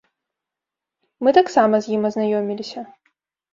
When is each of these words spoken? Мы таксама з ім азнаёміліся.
Мы 1.27 1.35
таксама 1.37 1.75
з 1.85 1.93
ім 1.99 2.09
азнаёміліся. 2.11 2.79